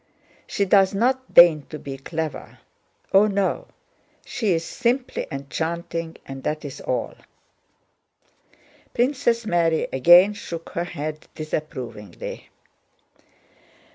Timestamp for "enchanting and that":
5.31-6.65